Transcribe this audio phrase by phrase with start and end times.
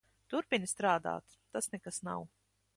[0.33, 1.37] Turpini strādāt.
[1.57, 2.29] Tas nekas nav.